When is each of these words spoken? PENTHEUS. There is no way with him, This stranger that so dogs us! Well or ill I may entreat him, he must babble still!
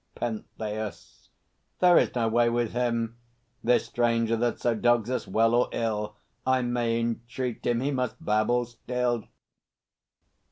PENTHEUS. 0.15 1.29
There 1.77 1.95
is 1.99 2.15
no 2.15 2.27
way 2.27 2.49
with 2.49 2.73
him, 2.73 3.17
This 3.63 3.85
stranger 3.85 4.35
that 4.35 4.59
so 4.59 4.73
dogs 4.73 5.11
us! 5.11 5.27
Well 5.27 5.53
or 5.53 5.69
ill 5.73 6.15
I 6.43 6.63
may 6.63 6.99
entreat 6.99 7.63
him, 7.63 7.81
he 7.81 7.91
must 7.91 8.15
babble 8.19 8.65
still! 8.65 9.25